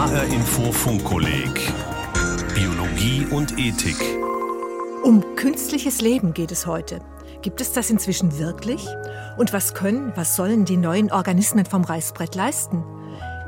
[0.00, 1.74] HR Info Funkkolleg
[2.54, 3.98] Biologie und Ethik.
[5.04, 7.00] Um künstliches Leben geht es heute.
[7.42, 8.88] Gibt es das inzwischen wirklich?
[9.36, 12.82] Und was können, was sollen die neuen Organismen vom Reißbrett leisten?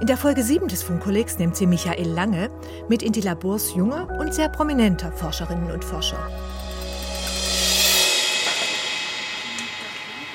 [0.02, 2.50] In der Folge 7 des Funkkollegs nimmt sie Michael Lange
[2.86, 6.28] mit in die Labors junger und sehr prominenter Forscherinnen und Forscher.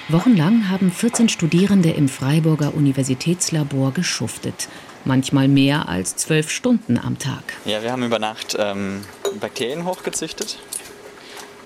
[0.09, 4.69] Wochenlang haben 14 Studierende im Freiburger Universitätslabor geschuftet.
[5.03, 7.43] Manchmal mehr als zwölf Stunden am Tag.
[7.65, 9.01] Ja, wir haben über Nacht ähm,
[9.41, 10.59] Bakterien hochgezüchtet,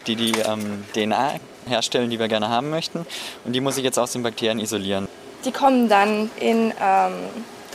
[0.07, 1.33] die die ähm, DNA
[1.67, 3.05] herstellen, die wir gerne haben möchten.
[3.45, 5.07] Und die muss ich jetzt aus den Bakterien isolieren.
[5.45, 7.13] Die kommen dann in ähm,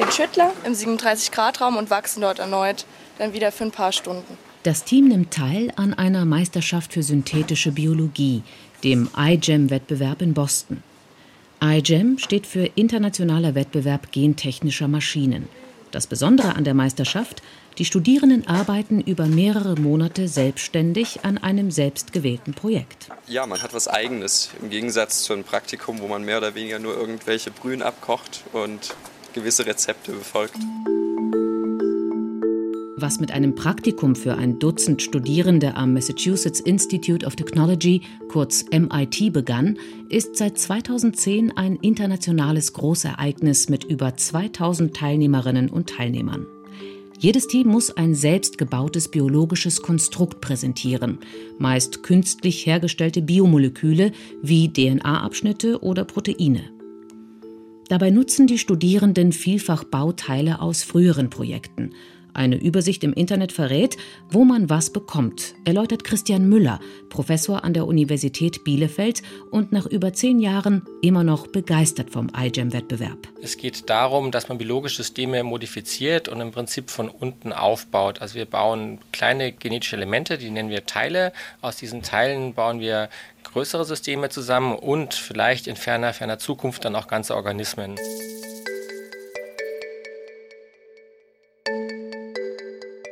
[0.01, 2.87] den Schüttler im 37-Grad-Raum und wachsen dort erneut
[3.19, 4.37] dann wieder für ein paar Stunden.
[4.67, 8.43] Das Team nimmt teil an einer Meisterschaft für synthetische Biologie,
[8.85, 10.83] dem iGEM-Wettbewerb in Boston.
[11.63, 15.49] iGEM steht für Internationaler Wettbewerb gentechnischer Maschinen.
[15.91, 17.43] Das Besondere an der Meisterschaft,
[17.79, 23.09] die Studierenden arbeiten über mehrere Monate selbstständig an einem selbstgewählten Projekt.
[23.29, 26.79] Ja, man hat was Eigenes im Gegensatz zu einem Praktikum, wo man mehr oder weniger
[26.79, 28.95] nur irgendwelche Brühen abkocht und
[29.35, 30.57] gewisse Rezepte befolgt.
[32.99, 39.35] Was mit einem Praktikum für ein Dutzend Studierende am Massachusetts Institute of Technology, kurz MIT,
[39.35, 46.47] begann, ist seit 2010 ein internationales Großereignis mit über 2000 Teilnehmerinnen und Teilnehmern.
[47.19, 51.19] Jedes Team muss ein selbstgebautes biologisches Konstrukt präsentieren,
[51.59, 56.71] meist künstlich hergestellte Biomoleküle wie DNA-Abschnitte oder Proteine.
[57.91, 61.91] Dabei nutzen die Studierenden vielfach Bauteile aus früheren Projekten–
[62.37, 63.97] eine Übersicht im Internet verrät,
[64.31, 70.13] wo man was bekommt, erläutert Christian Müller, Professor an der Universität Bielefeld und nach über
[70.13, 73.29] zehn Jahren immer noch begeistert vom iGEM-Wettbewerb.
[73.43, 78.21] Es geht darum, dass man biologische Systeme modifiziert und im Prinzip von unten aufbaut.
[78.21, 81.33] Also wir bauen kleine genetische Elemente, die nennen wir Teile.
[81.61, 83.09] Aus diesen Teilen bauen wir
[83.45, 87.97] größere Systeme zusammen und vielleicht in ferner, ferner Zukunft dann auch ganze Organismen.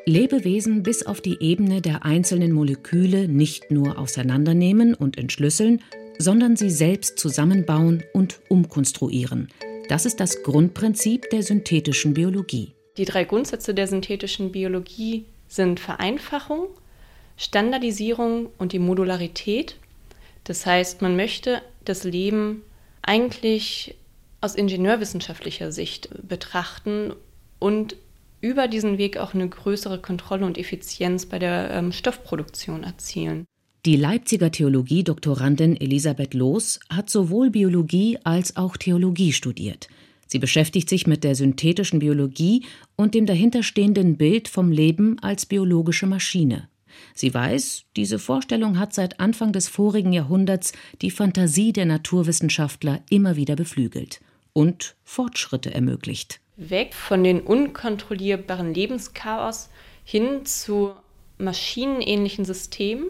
[0.07, 5.83] Lebewesen bis auf die Ebene der einzelnen Moleküle nicht nur auseinandernehmen und entschlüsseln,
[6.19, 9.49] sondern sie selbst zusammenbauen und umkonstruieren.
[9.89, 12.73] Das ist das Grundprinzip der synthetischen Biologie.
[12.99, 16.67] Die drei Grundsätze der synthetischen Biologie sind Vereinfachung,
[17.39, 19.77] Standardisierung und die Modularität.
[20.45, 22.63] Das heißt, man möchte das Leben
[23.01, 23.95] eigentlich
[24.43, 27.15] aus ingenieurwissenschaftlicher Sicht betrachten
[27.59, 27.97] und
[28.45, 33.47] über diesen Weg auch eine größere Kontrolle und Effizienz bei der ähm, Stoffproduktion erzielen.
[33.87, 39.89] Die Leipziger Theologie-Doktorandin Elisabeth Loos hat sowohl Biologie als auch Theologie studiert.
[40.27, 42.65] Sie beschäftigt sich mit der synthetischen Biologie
[42.97, 46.69] und dem dahinterstehenden Bild vom Leben als biologische Maschine.
[47.15, 53.37] Sie weiß, diese Vorstellung hat seit Anfang des vorigen Jahrhunderts die Fantasie der Naturwissenschaftler immer
[53.37, 54.21] wieder beflügelt
[54.53, 59.71] und Fortschritte ermöglicht weg von den unkontrollierbaren Lebenschaos
[60.05, 60.93] hin zu
[61.39, 63.09] maschinenähnlichen Systemen,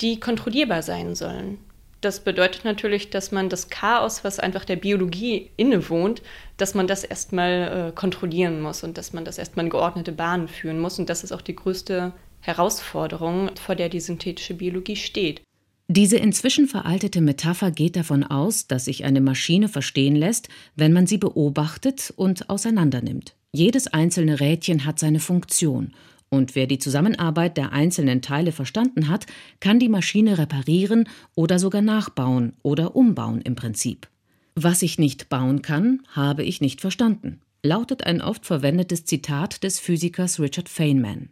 [0.00, 1.58] die kontrollierbar sein sollen.
[2.00, 6.22] Das bedeutet natürlich, dass man das Chaos, was einfach der Biologie innewohnt,
[6.56, 10.46] dass man das erstmal äh, kontrollieren muss und dass man das erstmal in geordnete Bahnen
[10.46, 11.00] führen muss.
[11.00, 15.42] Und das ist auch die größte Herausforderung, vor der die synthetische Biologie steht.
[15.90, 21.06] Diese inzwischen veraltete Metapher geht davon aus, dass sich eine Maschine verstehen lässt, wenn man
[21.06, 23.34] sie beobachtet und auseinandernimmt.
[23.52, 25.92] Jedes einzelne Rädchen hat seine Funktion,
[26.28, 29.24] und wer die Zusammenarbeit der einzelnen Teile verstanden hat,
[29.60, 34.08] kann die Maschine reparieren oder sogar nachbauen oder umbauen im Prinzip.
[34.54, 39.80] Was ich nicht bauen kann, habe ich nicht verstanden, lautet ein oft verwendetes Zitat des
[39.80, 41.30] Physikers Richard Feynman.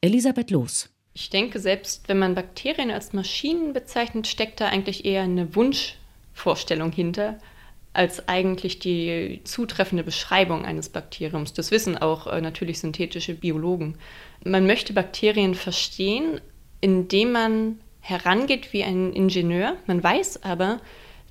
[0.00, 5.22] Elisabeth Loos ich denke, selbst wenn man Bakterien als Maschinen bezeichnet, steckt da eigentlich eher
[5.22, 7.38] eine Wunschvorstellung hinter,
[7.92, 11.52] als eigentlich die zutreffende Beschreibung eines Bakteriums.
[11.52, 13.98] Das wissen auch äh, natürlich synthetische Biologen.
[14.44, 16.40] Man möchte Bakterien verstehen,
[16.80, 19.76] indem man herangeht wie ein Ingenieur.
[19.86, 20.80] Man weiß aber,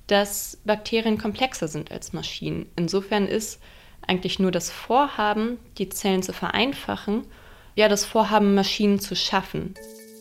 [0.06, 2.66] dass Bakterien komplexer sind als Maschinen.
[2.76, 3.60] Insofern ist
[4.06, 7.24] eigentlich nur das Vorhaben, die Zellen zu vereinfachen
[7.76, 9.74] ja das Vorhaben, Maschinen zu schaffen.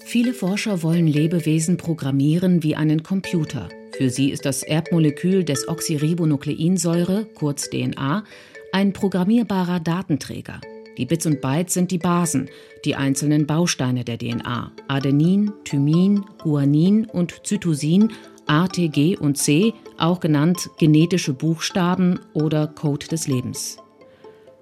[0.05, 3.69] Viele Forscher wollen Lebewesen programmieren wie einen Computer.
[3.95, 8.23] Für sie ist das Erbmolekül des Oxyribonukleinsäure, kurz DNA,
[8.71, 10.61] ein programmierbarer Datenträger.
[10.97, 12.49] Die Bits und Bytes sind die Basen,
[12.85, 14.71] die einzelnen Bausteine der DNA.
[14.87, 18.11] Adenin, Thymin, Guanin und Cytosin,
[18.47, 23.77] A, T, G und C, auch genannt genetische Buchstaben oder Code des Lebens.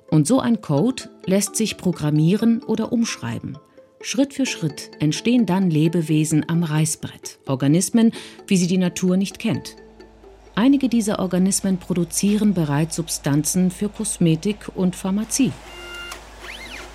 [0.10, 3.58] Und so ein Code lässt sich programmieren oder umschreiben.
[4.02, 8.12] Schritt für Schritt entstehen dann Lebewesen am Reißbrett, Organismen,
[8.46, 9.76] wie sie die Natur nicht kennt.
[10.56, 15.52] Einige dieser Organismen produzieren bereits Substanzen für Kosmetik und Pharmazie.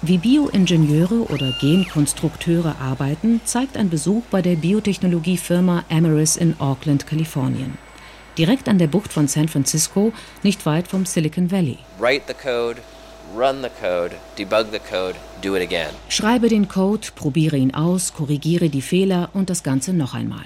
[0.00, 7.78] Wie Bioingenieure oder Genkonstrukteure arbeiten, zeigt ein Besuch bei der Biotechnologiefirma Amaris in Auckland, Kalifornien.
[8.36, 10.12] Direkt an der Bucht von San Francisco,
[10.42, 11.78] nicht weit vom Silicon Valley.
[12.00, 12.80] Write the code,
[13.80, 15.90] code, debug the code, do it again.
[16.08, 20.44] Schreibe den Code, probiere ihn aus, korrigiere die Fehler und das Ganze noch einmal.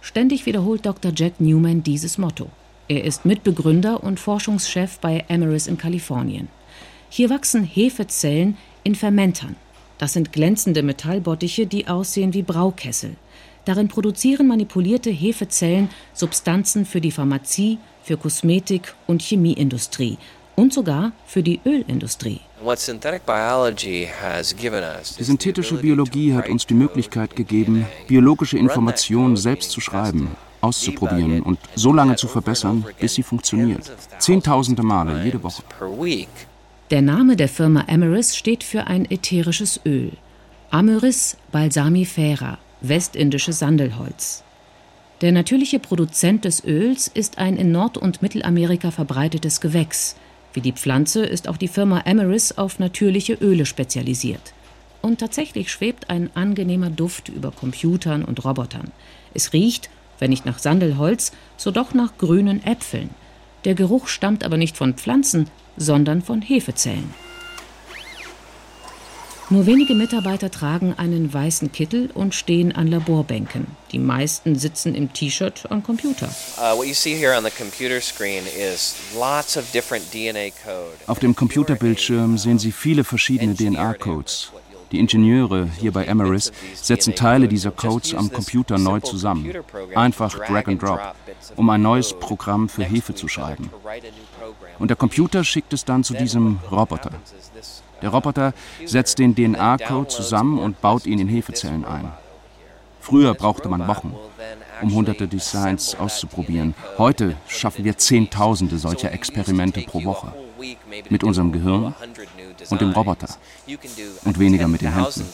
[0.00, 1.12] Ständig wiederholt Dr.
[1.14, 2.48] Jack Newman dieses Motto.
[2.88, 6.48] Er ist Mitbegründer und Forschungschef bei Amaris in Kalifornien.
[7.08, 9.56] Hier wachsen Hefezellen in Fermentern.
[9.96, 13.16] Das sind glänzende Metallbottiche, die aussehen wie Braukessel.
[13.64, 20.18] Darin produzieren manipulierte Hefezellen Substanzen für die Pharmazie, für Kosmetik und Chemieindustrie
[20.56, 22.40] und sogar für die Ölindustrie.
[25.18, 30.30] Die synthetische Biologie hat uns die Möglichkeit gegeben, biologische Informationen selbst zu schreiben,
[30.60, 33.92] auszuprobieren und so lange zu verbessern, bis sie funktioniert.
[34.18, 35.62] Zehntausende Male jede Woche.
[36.90, 40.12] Der Name der Firma Amaris steht für ein ätherisches Öl.
[40.70, 44.42] Amyris balsamifera, westindisches Sandelholz.
[45.20, 50.16] Der natürliche Produzent des Öls ist ein in Nord- und Mittelamerika verbreitetes Gewächs.
[50.54, 54.54] Wie die Pflanze ist auch die Firma Amaris auf natürliche Öle spezialisiert.
[55.02, 58.92] Und tatsächlich schwebt ein angenehmer Duft über Computern und Robotern.
[59.34, 59.90] Es riecht,
[60.20, 63.10] wenn nicht nach Sandelholz, so doch nach grünen Äpfeln.
[63.64, 67.12] Der Geruch stammt aber nicht von Pflanzen, sondern von Hefezellen.
[69.50, 73.66] Nur wenige Mitarbeiter tragen einen weißen Kittel und stehen an Laborbänken.
[73.92, 76.28] Die meisten sitzen im T-Shirt am Computer.
[76.56, 76.82] Uh,
[81.06, 84.52] Auf dem Computerbildschirm sehen Sie viele verschiedene DNA-Codes.
[84.92, 89.52] Die Ingenieure hier bei Amaris setzen Teile dieser Codes am Computer neu zusammen.
[89.94, 91.14] Einfach Drag and Drop,
[91.56, 93.70] um ein neues Programm für Hefe zu schreiben.
[94.78, 97.10] Und der Computer schickt es dann zu diesem Roboter.
[98.04, 98.52] Der Roboter
[98.84, 102.12] setzt den DNA-Code zusammen und baut ihn in Hefezellen ein.
[103.00, 104.14] Früher brauchte man Wochen,
[104.82, 106.74] um hunderte Designs auszuprobieren.
[106.98, 110.34] Heute schaffen wir Zehntausende solcher Experimente pro Woche.
[111.08, 111.94] Mit unserem Gehirn
[112.68, 113.28] und dem Roboter.
[114.26, 115.24] Und weniger mit den Händen.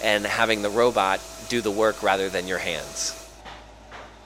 [0.00, 1.18] and having the robot
[1.48, 3.14] do the work rather than your hands.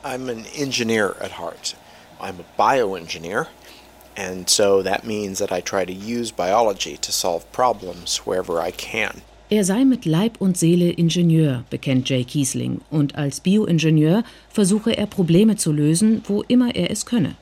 [0.04, 1.74] I'm an engineer at heart.
[2.20, 3.48] I'm a bioengineer,
[4.16, 8.72] and so that means that I try to use biology to solve problems wherever I
[8.72, 9.22] can.
[9.50, 15.06] Er sei mit Leib und Seele Ingenieur, bekennt Jay Kiesling, und als Bioingenieur versuche er
[15.06, 17.36] Probleme zu lösen, wo immer er es könne.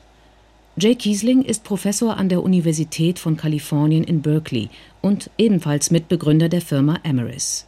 [0.75, 4.69] Jay Kiesling ist Professor an der Universität von Kalifornien in Berkeley
[5.01, 7.65] und ebenfalls Mitbegründer der Firma Amaris.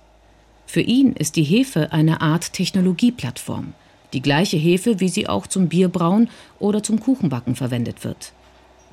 [0.65, 3.73] Für ihn ist die Hefe eine Art Technologieplattform.
[4.11, 6.29] Die gleiche Hefe, wie sie auch zum Bierbrauen
[6.59, 8.33] oder zum Kuchenbacken verwendet wird.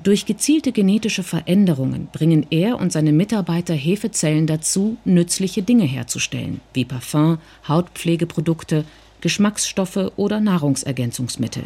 [0.03, 6.85] Durch gezielte genetische Veränderungen bringen er und seine Mitarbeiter Hefezellen dazu, nützliche Dinge herzustellen, wie
[6.85, 7.37] Parfum,
[7.67, 8.85] Hautpflegeprodukte,
[9.21, 11.63] Geschmacksstoffe oder Nahrungsergänzungsmittel.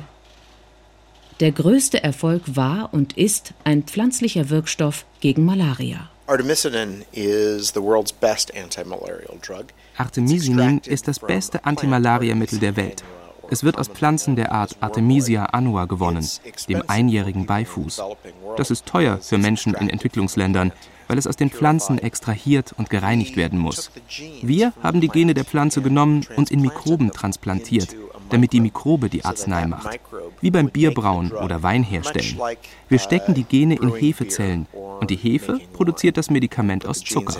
[1.39, 6.09] Der größte Erfolg war und ist ein pflanzlicher Wirkstoff gegen Malaria.
[9.97, 13.03] Artemisinin ist das beste Antimalariamittel der Welt.
[13.49, 16.27] Es wird aus Pflanzen der Art Artemisia annua gewonnen,
[16.67, 18.01] dem einjährigen Beifuß.
[18.57, 20.71] Das ist teuer für Menschen in Entwicklungsländern,
[21.07, 23.91] weil es aus den Pflanzen extrahiert und gereinigt werden muss.
[24.41, 27.95] Wir haben die Gene der Pflanze genommen und in Mikroben transplantiert,
[28.29, 29.99] damit die Mikrobe die Arznei macht.
[30.41, 32.39] Wie beim Bierbrauen oder Wein herstellen.
[32.89, 34.67] Wir stecken die Gene in Hefezellen
[34.99, 37.35] und die Hefe produziert das Medikament aus Zucker.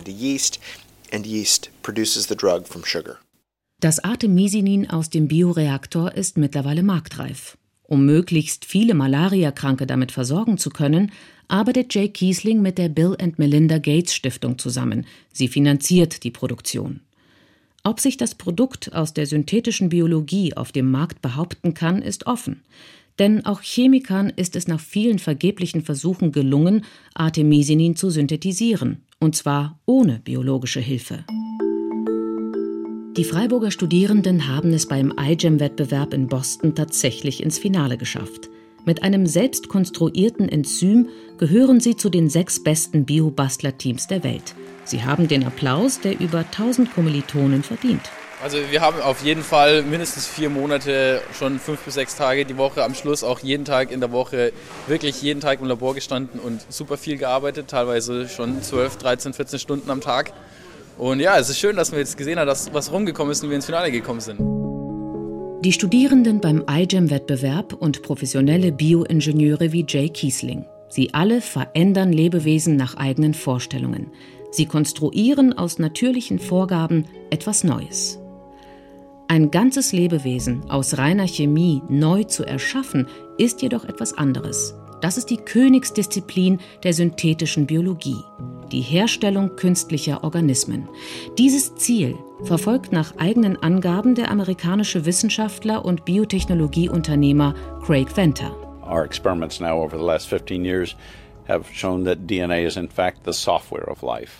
[3.79, 7.57] Das Artemisinin aus dem Bioreaktor ist mittlerweile marktreif.
[7.83, 11.11] Um möglichst viele Malariakranke damit versorgen zu können,
[11.47, 15.05] arbeitet Jay Kiesling mit der Bill and Melinda Gates Stiftung zusammen.
[15.31, 17.01] Sie finanziert die Produktion.
[17.83, 22.63] Ob sich das Produkt aus der synthetischen Biologie auf dem Markt behaupten kann, ist offen.
[23.19, 29.79] Denn auch Chemikern ist es nach vielen vergeblichen Versuchen gelungen, Artemisinin zu synthetisieren, und zwar
[29.85, 31.23] ohne biologische Hilfe.
[33.17, 38.49] Die Freiburger Studierenden haben es beim iGEM-Wettbewerb in Boston tatsächlich ins Finale geschafft.
[38.83, 41.07] Mit einem selbst konstruierten Enzym
[41.37, 44.53] gehören sie zu den sechs besten Biobastler-Teams der Welt.
[44.83, 48.01] Sie haben den Applaus der über 1000 Kommilitonen verdient.
[48.43, 52.57] Also wir haben auf jeden Fall mindestens vier Monate, schon fünf bis sechs Tage die
[52.57, 54.51] Woche, am Schluss auch jeden Tag in der Woche,
[54.87, 59.59] wirklich jeden Tag im Labor gestanden und super viel gearbeitet, teilweise schon 12, 13, 14
[59.59, 60.33] Stunden am Tag.
[60.97, 63.49] Und ja, es ist schön, dass man jetzt gesehen hat, dass was rumgekommen ist und
[63.49, 64.39] wir ins Finale gekommen sind.
[65.63, 70.65] Die Studierenden beim iGEM-Wettbewerb und professionelle Bioingenieure wie Jay Kiesling.
[70.89, 74.11] Sie alle verändern Lebewesen nach eigenen Vorstellungen.
[74.51, 78.19] Sie konstruieren aus natürlichen Vorgaben etwas Neues.
[79.27, 83.07] Ein ganzes Lebewesen aus reiner Chemie neu zu erschaffen,
[83.39, 84.75] ist jedoch etwas anderes.
[85.01, 88.21] Das ist die Königsdisziplin der synthetischen Biologie,
[88.71, 90.87] die Herstellung künstlicher Organismen.
[91.37, 97.55] Dieses Ziel verfolgt nach eigenen Angaben der amerikanische Wissenschaftler und Biotechnologieunternehmer
[97.85, 98.55] Craig Venter.
[98.87, 100.95] Our experiments now over the last 15 years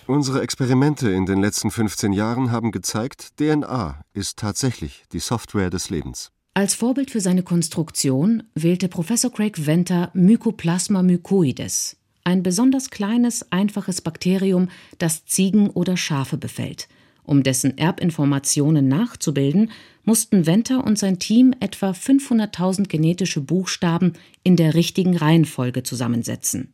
[0.08, 5.89] Unsere Experimente in den letzten 15 Jahren haben gezeigt, DNA ist tatsächlich die Software des
[5.91, 6.32] Lebens.
[6.55, 14.01] Als Vorbild für seine Konstruktion wählte Professor Craig Venter Mycoplasma mycoides, ein besonders kleines, einfaches
[14.01, 16.89] Bakterium, das Ziegen oder Schafe befällt.
[17.24, 19.72] Um dessen Erbinformationen nachzubilden,
[20.03, 24.13] mussten Venter und sein Team etwa 500.000 genetische Buchstaben
[24.44, 26.74] in der richtigen Reihenfolge zusammensetzen.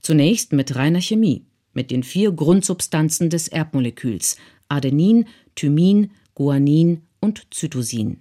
[0.00, 4.36] Zunächst mit reiner Chemie, mit den vier Grundsubstanzen des Erbmoleküls
[4.68, 8.20] Adenin, Thymin, Guanin und Cytosin.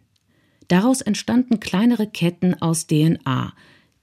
[0.68, 3.54] Daraus entstanden kleinere Ketten aus DNA.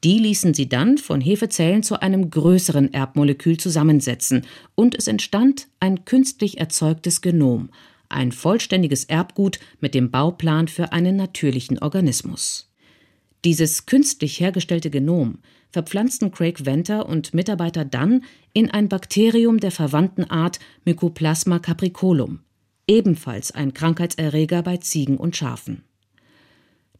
[0.07, 4.47] Die ließen sie dann von Hefezellen zu einem größeren Erbmolekül zusammensetzen
[4.77, 7.71] und es entstand ein künstlich erzeugtes Genom,
[8.09, 12.73] ein vollständiges Erbgut mit dem Bauplan für einen natürlichen Organismus.
[13.45, 15.39] Dieses künstlich hergestellte Genom
[15.71, 18.23] verpflanzten Craig Venter und Mitarbeiter dann
[18.53, 22.45] in ein Bakterium der verwandten Art Mycoplasma capricolum,
[22.87, 25.83] ebenfalls ein Krankheitserreger bei Ziegen und Schafen.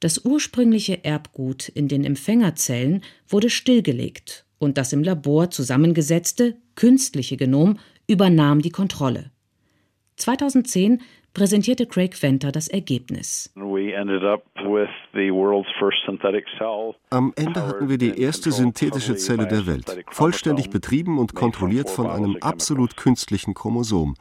[0.01, 7.79] Das ursprüngliche Erbgut in den Empfängerzellen wurde stillgelegt und das im Labor zusammengesetzte künstliche Genom
[8.07, 9.31] übernahm die Kontrolle.
[10.17, 11.03] 2010
[11.35, 13.53] präsentierte Craig Venter das Ergebnis.
[17.11, 22.07] Am Ende hatten wir die erste synthetische Zelle der Welt, vollständig betrieben und kontrolliert von
[22.07, 24.15] einem absolut künstlichen Chromosom,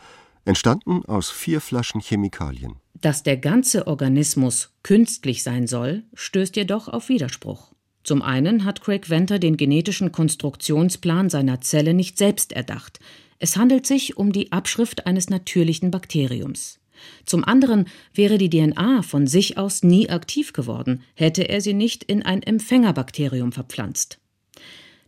[0.45, 2.75] entstanden aus vier Flaschen Chemikalien.
[2.93, 7.73] Dass der ganze Organismus künstlich sein soll, stößt jedoch auf Widerspruch.
[8.03, 12.99] Zum einen hat Craig Venter den genetischen Konstruktionsplan seiner Zelle nicht selbst erdacht.
[13.39, 16.79] Es handelt sich um die Abschrift eines natürlichen Bakteriums.
[17.25, 22.03] Zum anderen wäre die DNA von sich aus nie aktiv geworden, hätte er sie nicht
[22.03, 24.19] in ein Empfängerbakterium verpflanzt.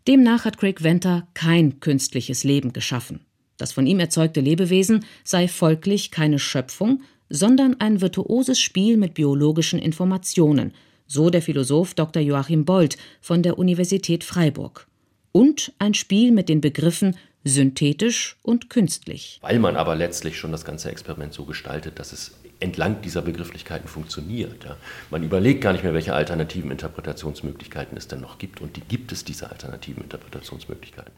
[0.08, 3.27] Demnach hat Craig Venter kein künstliches Leben geschaffen.
[3.58, 9.80] Das von ihm erzeugte Lebewesen sei folglich keine Schöpfung, sondern ein virtuoses Spiel mit biologischen
[9.80, 10.74] Informationen,
[11.08, 12.22] so der Philosoph Dr.
[12.22, 14.88] Joachim Bold von der Universität Freiburg.
[15.32, 19.40] Und ein Spiel mit den Begriffen synthetisch und künstlich.
[19.42, 23.88] Weil man aber letztlich schon das ganze Experiment so gestaltet, dass es entlang dieser Begrifflichkeiten
[23.88, 24.64] funktioniert.
[24.66, 24.78] Ja.
[25.10, 28.62] Man überlegt gar nicht mehr, welche alternativen Interpretationsmöglichkeiten es denn noch gibt.
[28.62, 31.14] Und die gibt es, diese alternativen Interpretationsmöglichkeiten.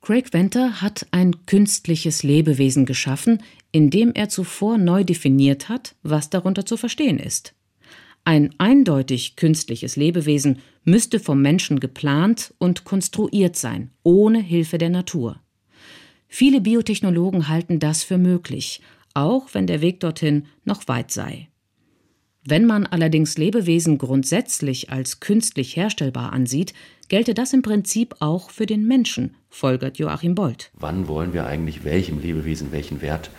[0.00, 6.64] Craig Venter hat ein künstliches Lebewesen geschaffen, indem er zuvor neu definiert hat, was darunter
[6.64, 7.54] zu verstehen ist.
[8.24, 15.40] Ein eindeutig künstliches Lebewesen müsste vom Menschen geplant und konstruiert sein, ohne Hilfe der Natur.
[16.28, 18.82] Viele Biotechnologen halten das für möglich,
[19.14, 21.48] auch wenn der Weg dorthin noch weit sei.
[22.44, 26.72] Wenn man allerdings Lebewesen grundsätzlich als künstlich herstellbar ansieht,
[27.08, 30.70] gelte das im Prinzip auch für den Menschen, folgert Joachim Bold.
[30.74, 33.30] Wann wollen wir eigentlich welchem Lebewesen welchen Wert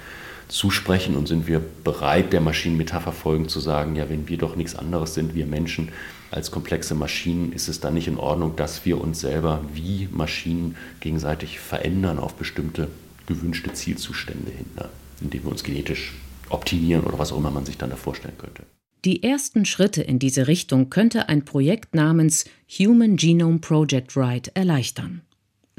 [0.49, 4.75] zusprechen und sind wir bereit, der Maschinenmetapher folgend zu sagen, ja, wenn wir doch nichts
[4.75, 5.89] anderes sind, wir Menschen
[6.31, 10.75] als komplexe Maschinen, ist es dann nicht in Ordnung, dass wir uns selber wie Maschinen
[10.99, 12.87] gegenseitig verändern auf bestimmte
[13.27, 14.89] gewünschte Zielzustände hin, ne?
[15.21, 16.13] indem wir uns genetisch
[16.49, 18.63] optimieren oder was auch immer man sich dann da vorstellen könnte.
[19.05, 25.21] Die ersten Schritte in diese Richtung könnte ein Projekt namens Human Genome Project Right erleichtern.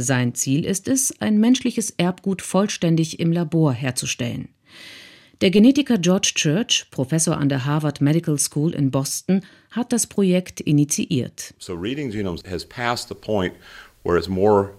[0.01, 4.49] Sein Ziel ist es, ein menschliches Erbgut vollständig im Labor herzustellen.
[5.43, 10.61] Der Genetiker George Church, Professor an der Harvard Medical School in Boston, hat das Projekt
[10.61, 11.53] initiiert.
[11.59, 13.53] So reading genomes has passed the point
[14.03, 14.73] where it's more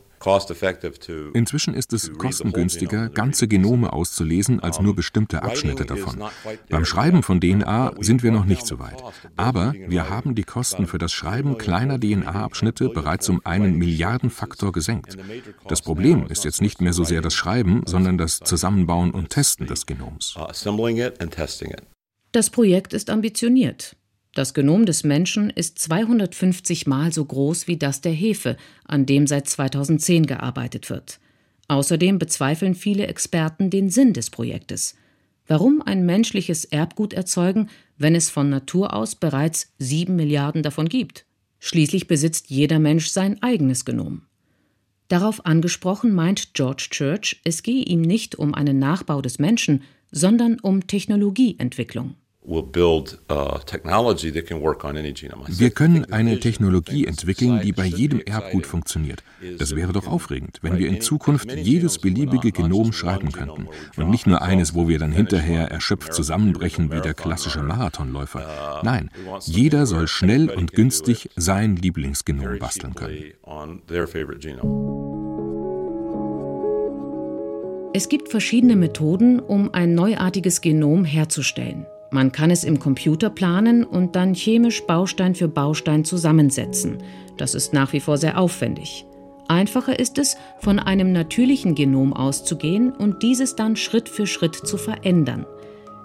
[1.34, 6.24] Inzwischen ist es kostengünstiger, ganze Genome auszulesen, als nur bestimmte Abschnitte davon.
[6.70, 9.04] Beim Schreiben von DNA sind wir noch nicht so weit.
[9.36, 15.18] Aber wir haben die Kosten für das Schreiben kleiner DNA-Abschnitte bereits um einen Milliardenfaktor gesenkt.
[15.68, 19.68] Das Problem ist jetzt nicht mehr so sehr das Schreiben, sondern das Zusammenbauen und Testen
[19.68, 20.36] des Genoms.
[22.32, 23.96] Das Projekt ist ambitioniert.
[24.34, 29.28] Das Genom des Menschen ist 250 Mal so groß wie das der Hefe, an dem
[29.28, 31.20] seit 2010 gearbeitet wird.
[31.68, 34.96] Außerdem bezweifeln viele Experten den Sinn des Projektes.
[35.48, 41.26] Warum ein menschliches Erbgut erzeugen, wenn es von Natur aus bereits sieben Milliarden davon gibt?
[41.60, 44.24] Schließlich besitzt jeder Mensch sein eigenes Genom.
[45.10, 50.58] Darauf angesprochen meint George Church, es gehe ihm nicht um einen Nachbau des Menschen, sondern
[50.62, 52.16] um Technologieentwicklung.
[52.44, 52.64] Wir
[55.70, 59.22] können eine Technologie entwickeln, die bei jedem Erbgut funktioniert.
[59.60, 63.68] Das wäre doch aufregend, wenn wir in Zukunft jedes beliebige Genom schreiben könnten.
[63.96, 68.82] Und nicht nur eines, wo wir dann hinterher erschöpft zusammenbrechen wie der klassische Marathonläufer.
[68.84, 73.34] Nein, jeder soll schnell und günstig sein Lieblingsgenom basteln können.
[77.94, 81.86] Es gibt verschiedene Methoden, um ein neuartiges Genom herzustellen.
[82.14, 86.98] Man kann es im Computer planen und dann chemisch Baustein für Baustein zusammensetzen.
[87.38, 89.06] Das ist nach wie vor sehr aufwendig.
[89.48, 94.78] Einfacher ist es, von einem natürlichen Genom auszugehen und dieses dann Schritt für Schritt zu
[94.78, 95.46] verändern.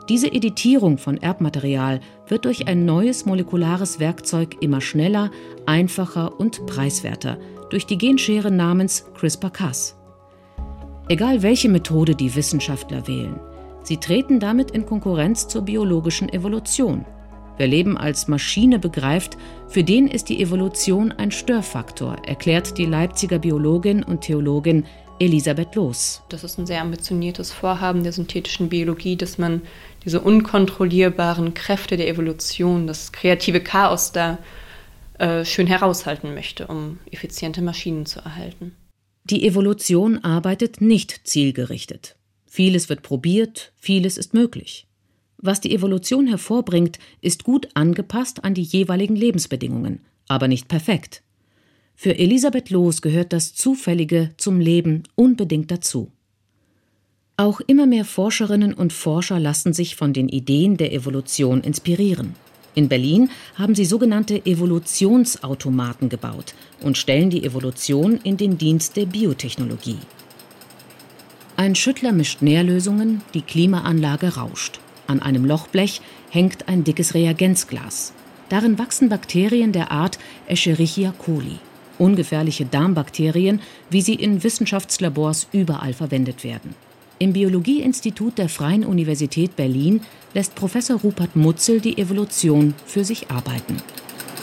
[0.08, 5.32] Diese Editierung von Erbmaterial wird durch ein neues molekulares Werkzeug immer schneller,
[5.66, 7.38] einfacher und preiswerter,
[7.70, 9.96] durch die Genschere namens CRISPR-Cas.
[11.08, 13.40] Egal welche Methode die Wissenschaftler wählen,
[13.86, 17.04] Sie treten damit in Konkurrenz zur biologischen Evolution.
[17.56, 19.38] Wer Leben als Maschine begreift,
[19.68, 24.86] für den ist die Evolution ein Störfaktor, erklärt die Leipziger Biologin und Theologin
[25.20, 26.20] Elisabeth Loos.
[26.30, 29.62] Das ist ein sehr ambitioniertes Vorhaben der synthetischen Biologie, dass man
[30.04, 34.38] diese unkontrollierbaren Kräfte der Evolution, das kreative Chaos da
[35.20, 38.74] äh, schön heraushalten möchte, um effiziente Maschinen zu erhalten.
[39.22, 42.16] Die Evolution arbeitet nicht zielgerichtet.
[42.56, 44.86] Vieles wird probiert, vieles ist möglich.
[45.36, 51.22] Was die Evolution hervorbringt, ist gut angepasst an die jeweiligen Lebensbedingungen, aber nicht perfekt.
[51.94, 56.10] Für Elisabeth Loos gehört das Zufällige zum Leben unbedingt dazu.
[57.36, 62.36] Auch immer mehr Forscherinnen und Forscher lassen sich von den Ideen der Evolution inspirieren.
[62.74, 69.04] In Berlin haben sie sogenannte Evolutionsautomaten gebaut und stellen die Evolution in den Dienst der
[69.04, 69.98] Biotechnologie.
[71.58, 74.78] Ein Schüttler mischt Nährlösungen, die Klimaanlage rauscht.
[75.06, 78.12] An einem Lochblech hängt ein dickes Reagenzglas.
[78.50, 81.58] Darin wachsen Bakterien der Art Escherichia coli.
[81.98, 86.74] Ungefährliche Darmbakterien, wie sie in Wissenschaftslabors überall verwendet werden.
[87.18, 90.02] Im Biologieinstitut der Freien Universität Berlin
[90.34, 93.80] lässt Professor Rupert Mutzel die Evolution für sich arbeiten.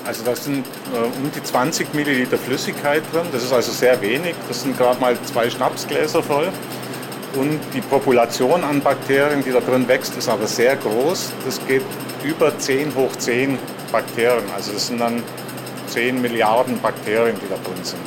[0.03, 3.27] Also da sind äh, um die 20 Milliliter Flüssigkeit drin.
[3.31, 4.33] Das ist also sehr wenig.
[4.47, 6.51] Das sind gerade mal zwei Schnapsgläser voll.
[7.35, 11.31] Und die Population an Bakterien, die da drin wächst, ist aber sehr groß.
[11.45, 11.81] Das geht
[12.23, 13.57] über 10 hoch 10
[13.91, 14.43] Bakterien.
[14.55, 15.23] Also das sind dann
[15.87, 18.01] 10 Milliarden Bakterien, die da drin sind.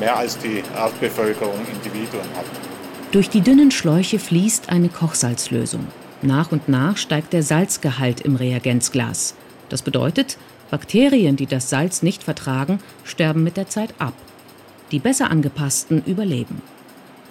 [0.00, 2.46] Mehr als die Erdbevölkerung Individuen hat.
[3.12, 5.86] Durch die dünnen Schläuche fließt eine Kochsalzlösung.
[6.20, 9.34] Nach und nach steigt der Salzgehalt im Reagenzglas.
[9.68, 10.36] Das bedeutet,
[10.70, 14.14] Bakterien, die das Salz nicht vertragen, sterben mit der Zeit ab.
[14.90, 16.60] Die besser angepassten überleben.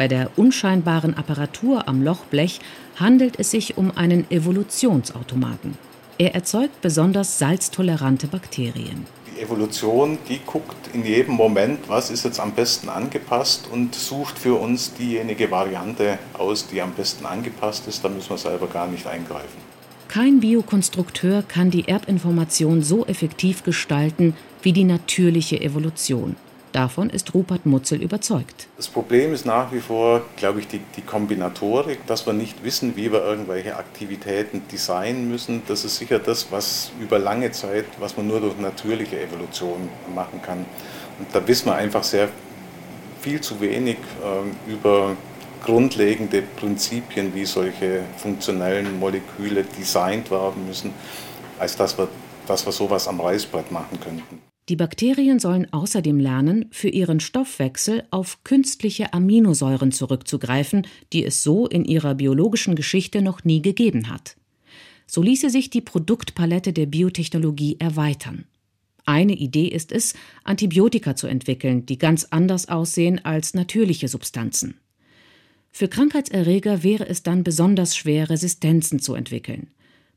[0.04, 2.60] Bei der unscheinbaren Apparatur am Lochblech
[2.98, 5.78] handelt es sich um einen Evolutionsautomaten.
[6.18, 9.06] Er erzeugt besonders salztolerante Bakterien.
[9.34, 14.38] Die Evolution, die guckt in jedem Moment, was ist jetzt am besten angepasst und sucht
[14.38, 18.04] für uns diejenige Variante aus, die am besten angepasst ist.
[18.04, 19.58] Da müssen wir selber gar nicht eingreifen.
[20.10, 26.36] Kein Biokonstrukteur kann die Erbinformation so effektiv gestalten wie die natürliche Evolution.
[26.74, 28.68] Davon ist Rupert Mutzel überzeugt.
[28.78, 32.96] Das Problem ist nach wie vor, glaube ich, die, die Kombinatorik, dass wir nicht wissen,
[32.96, 35.62] wie wir irgendwelche Aktivitäten designen müssen.
[35.68, 40.42] Das ist sicher das, was über lange Zeit, was man nur durch natürliche Evolution machen
[40.42, 40.66] kann.
[41.20, 42.30] Und da wissen wir einfach sehr
[43.22, 45.16] viel zu wenig äh, über
[45.64, 50.92] grundlegende Prinzipien, wie solche funktionellen Moleküle designt werden müssen,
[51.60, 52.08] als dass wir,
[52.48, 54.53] dass wir sowas am Reißbrett machen könnten.
[54.70, 61.68] Die Bakterien sollen außerdem lernen, für ihren Stoffwechsel auf künstliche Aminosäuren zurückzugreifen, die es so
[61.68, 64.38] in ihrer biologischen Geschichte noch nie gegeben hat.
[65.06, 68.46] So ließe sich die Produktpalette der Biotechnologie erweitern.
[69.06, 70.14] Eine Idee ist es,
[70.46, 74.76] Antibiotika zu entwickeln, die ganz anders aussehen als natürliche Substanzen.
[75.72, 79.72] Für Krankheitserreger wäre es dann besonders schwer, Resistenzen zu entwickeln.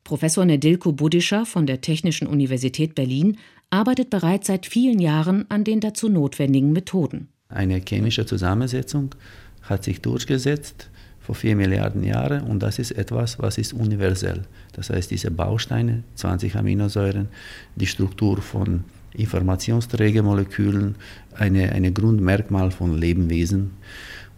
[0.06, 3.38] Professor Nedilko Budischer von der Technischen Universität Berlin
[3.70, 7.26] arbeitet bereits seit vielen Jahren an den dazu notwendigen Methoden.
[7.48, 9.16] Eine chemische Zusammensetzung
[9.62, 14.42] hat sich durchgesetzt vor vier Milliarden Jahren und das ist etwas, was ist universell.
[14.74, 17.26] Das heißt, diese Bausteine, 20 Aminosäuren,
[17.74, 20.94] die Struktur von Informationsträgermolekülen,
[21.34, 23.72] eine, eine Grundmerkmal von Lebewesen.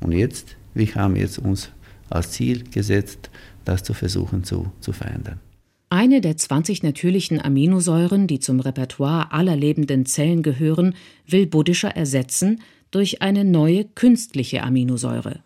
[0.01, 1.69] Und jetzt, wir haben jetzt uns
[2.09, 3.29] als Ziel gesetzt,
[3.67, 5.41] das zu versuchen zu, zu verändern.
[5.91, 10.95] Eine der 20 natürlichen Aminosäuren, die zum Repertoire aller lebenden Zellen gehören,
[11.27, 15.41] will Buddhischer ersetzen durch eine neue künstliche Aminosäure.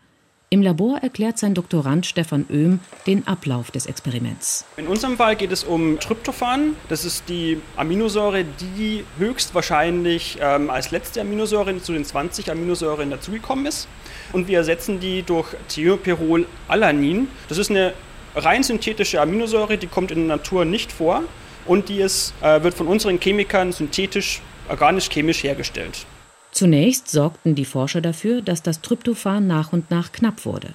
[0.51, 4.65] Im Labor erklärt sein Doktorand Stefan Oehm den Ablauf des Experiments.
[4.77, 6.75] In unserem Fall geht es um Tryptophan.
[6.89, 13.65] Das ist die Aminosäure, die höchstwahrscheinlich ähm, als letzte Aminosäure zu den 20 Aminosäuren dazugekommen
[13.65, 13.87] ist.
[14.33, 17.29] Und wir ersetzen die durch Thiopirol-Alanin.
[17.49, 17.95] Das ist eine
[18.35, 21.23] rein synthetische Aminosäure, die kommt in der Natur nicht vor
[21.67, 26.07] und die ist, äh, wird von unseren Chemikern synthetisch, organisch-chemisch hergestellt.
[26.51, 30.75] Zunächst sorgten die Forscher dafür, dass das Tryptophan nach und nach knapp wurde.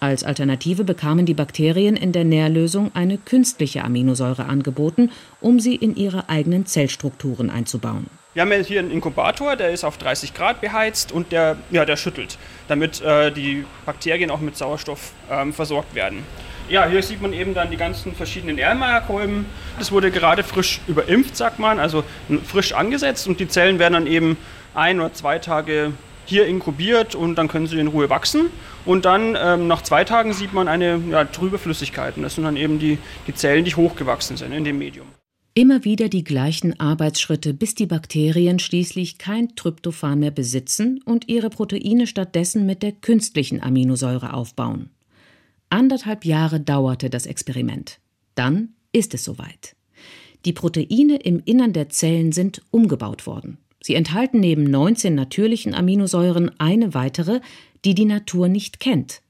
[0.00, 5.96] Als Alternative bekamen die Bakterien in der Nährlösung eine künstliche Aminosäure angeboten, um sie in
[5.96, 8.06] ihre eigenen Zellstrukturen einzubauen.
[8.32, 11.96] Wir haben hier einen Inkubator, der ist auf 30 Grad beheizt und der, ja, der
[11.96, 16.24] schüttelt, damit äh, die Bakterien auch mit Sauerstoff ähm, versorgt werden.
[16.68, 19.46] Ja, hier sieht man eben dann die ganzen verschiedenen Erlenmeyer-Kolben.
[19.78, 22.04] Das wurde gerade frisch überimpft, sagt man, also
[22.44, 24.36] frisch angesetzt und die Zellen werden dann eben
[24.74, 25.92] ein oder zwei Tage
[26.26, 28.50] hier inkubiert und dann können sie in Ruhe wachsen.
[28.84, 32.16] Und dann ähm, nach zwei Tagen sieht man eine ja, trübe Flüssigkeit.
[32.16, 35.06] Und das sind dann eben die, die Zellen, die hochgewachsen sind in dem Medium.
[35.54, 41.50] Immer wieder die gleichen Arbeitsschritte, bis die Bakterien schließlich kein Tryptophan mehr besitzen und ihre
[41.50, 44.90] Proteine stattdessen mit der künstlichen Aminosäure aufbauen.
[45.70, 47.98] Anderthalb Jahre dauerte das Experiment.
[48.34, 49.76] Dann ist es soweit.
[50.44, 53.58] Die Proteine im Innern der Zellen sind umgebaut worden.
[53.82, 57.40] Sie enthalten neben 19 natürlichen Aminosäuren eine weitere,
[57.84, 59.22] die die Natur nicht kennt.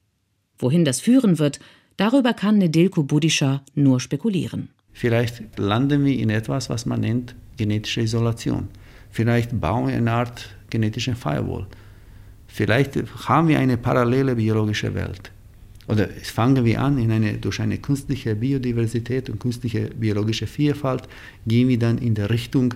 [0.57, 1.59] Wohin das führen wird,
[1.97, 4.69] darüber kann Nedelko Budischer nur spekulieren.
[4.91, 8.67] Vielleicht landen wir in etwas, was man nennt genetische Isolation.
[9.09, 11.67] Vielleicht bauen wir eine Art genetische Firewall.
[12.47, 12.95] Vielleicht
[13.27, 15.31] haben wir eine parallele biologische Welt.
[15.89, 21.09] Oder fangen wir an, in eine, durch eine künstliche Biodiversität und künstliche biologische Vielfalt
[21.47, 22.75] gehen wir dann in der Richtung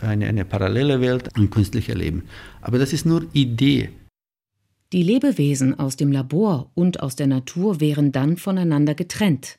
[0.00, 2.22] eine, eine parallele Welt und künstliche Leben.
[2.62, 3.90] Aber das ist nur Idee.
[4.94, 9.58] Die Lebewesen aus dem Labor und aus der Natur wären dann voneinander getrennt.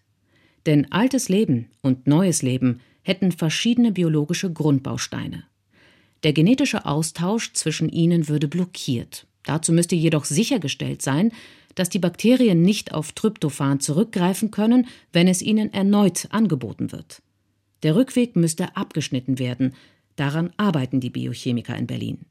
[0.65, 5.43] Denn altes Leben und neues Leben hätten verschiedene biologische Grundbausteine.
[6.23, 9.27] Der genetische Austausch zwischen ihnen würde blockiert.
[9.43, 11.31] Dazu müsste jedoch sichergestellt sein,
[11.75, 17.21] dass die Bakterien nicht auf Tryptophan zurückgreifen können, wenn es ihnen erneut angeboten wird.
[17.83, 19.73] Der Rückweg müsste abgeschnitten werden,
[20.15, 22.25] daran arbeiten die Biochemiker in Berlin.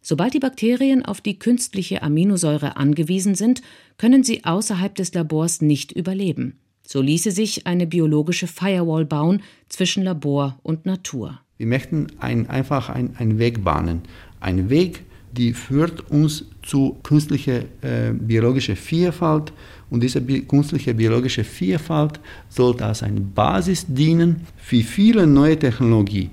[0.00, 3.62] Sobald die Bakterien auf die künstliche Aminosäure angewiesen sind,
[3.98, 6.58] können sie außerhalb des Labors nicht überleben.
[6.86, 11.40] So ließe sich eine biologische Firewall bauen zwischen Labor und Natur.
[11.58, 14.02] Wir möchten ein, einfach einen Weg bahnen.
[14.38, 15.04] Ein Weg,
[15.36, 19.52] die führt uns zu künstlicher äh, biologischer Vielfalt.
[19.90, 22.18] Und diese bi künstliche biologische Vielfalt
[22.48, 26.30] sollte als eine Basis dienen für viele neue Technologien,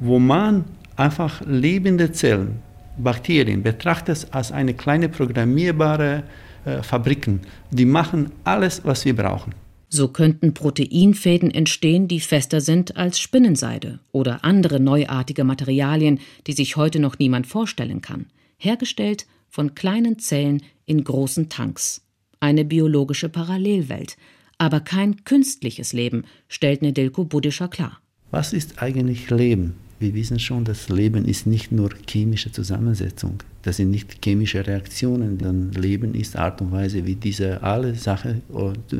[0.00, 0.64] wo man
[0.96, 2.60] einfach lebende Zellen,
[2.98, 6.22] Bakterien betrachtet als eine kleine programmierbare
[6.64, 9.54] äh, Fabriken, die machen alles, was wir brauchen.
[9.88, 16.76] So könnten Proteinfäden entstehen, die fester sind als Spinnenseide oder andere neuartige Materialien, die sich
[16.76, 18.26] heute noch niemand vorstellen kann
[18.56, 22.02] hergestellt von kleinen Zellen in großen Tanks.
[22.40, 24.16] Eine biologische Parallelwelt,
[24.58, 28.00] aber kein künstliches Leben, stellt Nedelko Buddhischer klar.
[28.30, 29.74] Was ist eigentlich Leben?
[29.98, 33.42] Wir wissen schon, das Leben ist nicht nur chemische Zusammensetzung.
[33.62, 38.42] Das sind nicht chemische Reaktionen, sondern Leben ist Art und Weise, wie diese alle Sachen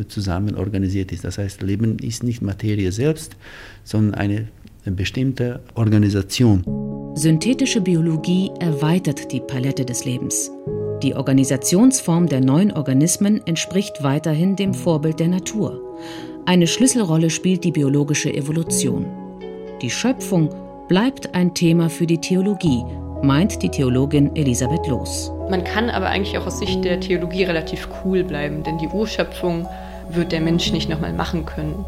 [0.08, 1.24] zusammen organisiert ist.
[1.24, 3.36] Das heißt, Leben ist nicht Materie selbst,
[3.84, 4.48] sondern eine
[4.94, 6.62] bestimmte Organisation.
[7.14, 10.50] Synthetische Biologie erweitert die Palette des Lebens.
[11.02, 15.80] Die Organisationsform der neuen Organismen entspricht weiterhin dem Vorbild der Natur.
[16.44, 19.06] Eine Schlüsselrolle spielt die biologische Evolution.
[19.82, 20.50] Die Schöpfung
[20.88, 22.84] bleibt ein Thema für die Theologie,
[23.22, 25.32] meint die Theologin Elisabeth Loos.
[25.50, 29.66] Man kann aber eigentlich auch aus Sicht der Theologie relativ cool bleiben, denn die Urschöpfung
[30.10, 31.84] wird der Mensch nicht nochmal machen können.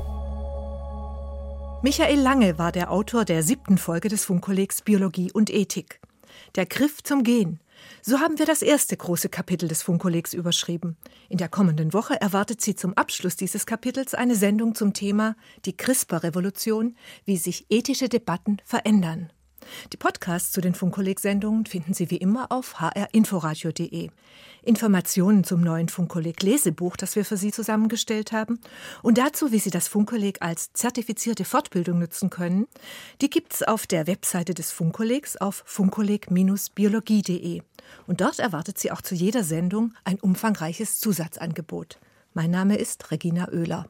[1.80, 6.00] Michael Lange war der Autor der siebten Folge des Funkkollegs Biologie und Ethik.
[6.56, 7.60] Der Griff zum Gen.
[8.02, 10.96] So haben wir das erste große Kapitel des Funkkollegs überschrieben.
[11.28, 15.36] In der kommenden Woche erwartet Sie zum Abschluss dieses Kapitels eine Sendung zum Thema
[15.66, 19.32] Die CRISPR-Revolution, wie sich ethische Debatten verändern.
[19.92, 24.10] Die Podcasts zu den Funkkolleg-Sendungen finden Sie wie immer auf hrinforadio.de.
[24.62, 28.60] Informationen zum neuen Funkkolleg-Lesebuch, das wir für Sie zusammengestellt haben,
[29.02, 32.66] und dazu, wie Sie das Funkkolleg als zertifizierte Fortbildung nutzen können,
[33.20, 37.62] die gibt's auf der Webseite des Funkkollegs auf funkkolleg-biologie.de.
[38.06, 41.98] Und dort erwartet Sie auch zu jeder Sendung ein umfangreiches Zusatzangebot.
[42.34, 43.88] Mein Name ist Regina Oehler.